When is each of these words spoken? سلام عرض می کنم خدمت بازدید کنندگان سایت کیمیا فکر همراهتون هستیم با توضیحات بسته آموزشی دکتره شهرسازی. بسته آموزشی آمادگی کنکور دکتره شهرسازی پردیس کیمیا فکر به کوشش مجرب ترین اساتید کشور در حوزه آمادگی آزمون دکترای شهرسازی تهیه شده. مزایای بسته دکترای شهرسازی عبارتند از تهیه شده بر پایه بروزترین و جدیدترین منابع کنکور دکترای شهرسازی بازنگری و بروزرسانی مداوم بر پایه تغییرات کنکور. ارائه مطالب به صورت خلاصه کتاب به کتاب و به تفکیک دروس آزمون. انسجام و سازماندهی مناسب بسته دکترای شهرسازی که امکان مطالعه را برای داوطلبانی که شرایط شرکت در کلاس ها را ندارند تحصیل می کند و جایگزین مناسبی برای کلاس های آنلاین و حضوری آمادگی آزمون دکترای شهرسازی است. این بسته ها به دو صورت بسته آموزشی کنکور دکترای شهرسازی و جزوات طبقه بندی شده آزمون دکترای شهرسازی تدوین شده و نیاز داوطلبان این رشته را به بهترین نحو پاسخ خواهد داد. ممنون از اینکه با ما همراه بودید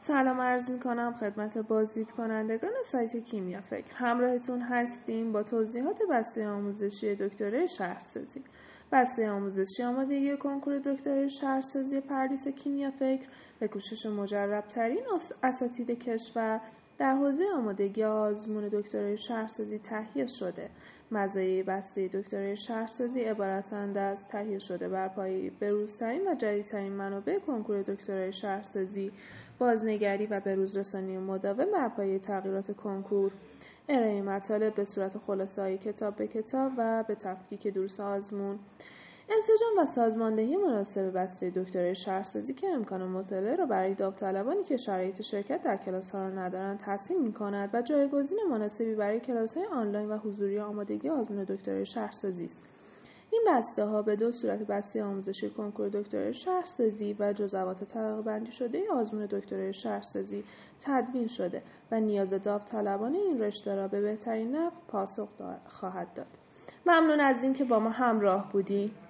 سلام 0.00 0.40
عرض 0.40 0.70
می 0.70 0.80
کنم 0.80 1.14
خدمت 1.20 1.58
بازدید 1.58 2.10
کنندگان 2.10 2.70
سایت 2.84 3.16
کیمیا 3.16 3.60
فکر 3.60 3.92
همراهتون 3.94 4.60
هستیم 4.60 5.32
با 5.32 5.42
توضیحات 5.42 5.98
بسته 6.10 6.46
آموزشی 6.48 7.14
دکتره 7.14 7.66
شهرسازی. 7.66 8.44
بسته 8.92 9.30
آموزشی 9.30 9.82
آمادگی 9.82 10.36
کنکور 10.36 10.78
دکتره 10.78 11.28
شهرسازی 11.28 12.00
پردیس 12.00 12.48
کیمیا 12.48 12.90
فکر 12.90 13.28
به 13.60 13.68
کوشش 13.68 14.06
مجرب 14.06 14.68
ترین 14.68 15.02
اساتید 15.42 15.90
کشور 15.90 16.60
در 16.98 17.14
حوزه 17.14 17.44
آمادگی 17.56 18.04
آزمون 18.04 18.68
دکترای 18.68 19.18
شهرسازی 19.18 19.78
تهیه 19.78 20.26
شده. 20.26 20.70
مزایای 21.10 21.62
بسته 21.62 22.08
دکترای 22.08 22.56
شهرسازی 22.56 23.20
عبارتند 23.20 23.98
از 23.98 24.28
تهیه 24.28 24.58
شده 24.58 24.88
بر 24.88 25.08
پایه 25.08 25.50
بروزترین 25.50 26.28
و 26.28 26.34
جدیدترین 26.34 26.92
منابع 26.92 27.38
کنکور 27.38 27.82
دکترای 27.82 28.32
شهرسازی 28.32 29.12
بازنگری 29.58 30.26
و 30.26 30.40
بروزرسانی 30.40 31.18
مداوم 31.18 31.72
بر 31.72 31.88
پایه 31.88 32.18
تغییرات 32.18 32.76
کنکور. 32.76 33.32
ارائه 33.88 34.22
مطالب 34.22 34.74
به 34.74 34.84
صورت 34.84 35.18
خلاصه 35.18 35.78
کتاب 35.78 36.16
به 36.16 36.26
کتاب 36.26 36.72
و 36.78 37.04
به 37.08 37.14
تفکیک 37.14 37.68
دروس 37.68 38.00
آزمون. 38.00 38.58
انسجام 39.30 39.78
و 39.78 39.84
سازماندهی 39.84 40.56
مناسب 40.56 41.18
بسته 41.18 41.50
دکترای 41.50 41.94
شهرسازی 41.94 42.54
که 42.54 42.68
امکان 42.68 43.02
مطالعه 43.02 43.56
را 43.56 43.66
برای 43.66 43.94
داوطلبانی 43.94 44.62
که 44.62 44.76
شرایط 44.76 45.22
شرکت 45.22 45.62
در 45.62 45.76
کلاس 45.76 46.10
ها 46.10 46.22
را 46.22 46.30
ندارند 46.30 46.78
تحصیل 46.78 47.22
می 47.22 47.32
کند 47.32 47.70
و 47.72 47.82
جایگزین 47.82 48.38
مناسبی 48.50 48.94
برای 48.94 49.20
کلاس 49.20 49.56
های 49.56 49.66
آنلاین 49.66 50.08
و 50.08 50.18
حضوری 50.18 50.58
آمادگی 50.58 51.08
آزمون 51.08 51.44
دکترای 51.44 51.86
شهرسازی 51.86 52.44
است. 52.44 52.62
این 53.30 53.44
بسته 53.48 53.84
ها 53.84 54.02
به 54.02 54.16
دو 54.16 54.32
صورت 54.32 54.58
بسته 54.58 55.02
آموزشی 55.02 55.50
کنکور 55.50 55.88
دکترای 55.88 56.34
شهرسازی 56.34 57.16
و 57.18 57.32
جزوات 57.32 57.84
طبقه 57.84 58.22
بندی 58.22 58.52
شده 58.52 58.82
آزمون 58.92 59.26
دکترای 59.26 59.72
شهرسازی 59.72 60.44
تدوین 60.80 61.26
شده 61.26 61.62
و 61.90 62.00
نیاز 62.00 62.30
داوطلبان 62.30 63.14
این 63.14 63.40
رشته 63.40 63.74
را 63.74 63.88
به 63.88 64.00
بهترین 64.00 64.56
نحو 64.56 64.70
پاسخ 64.88 65.28
خواهد 65.66 66.14
داد. 66.14 66.26
ممنون 66.86 67.20
از 67.20 67.42
اینکه 67.42 67.64
با 67.64 67.78
ما 67.78 67.90
همراه 67.90 68.52
بودید 68.52 69.07